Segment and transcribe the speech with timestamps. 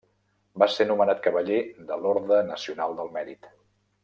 [0.63, 1.59] Va ser nomenat cavaller
[1.91, 3.51] de l'Orde Nacional del Mèrit.